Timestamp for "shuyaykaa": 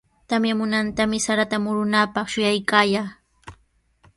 2.31-3.05